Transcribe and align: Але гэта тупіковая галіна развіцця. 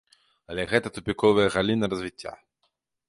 Але 0.53 0.63
гэта 0.71 0.87
тупіковая 0.95 1.45
галіна 1.57 1.85
развіцця. 1.93 2.31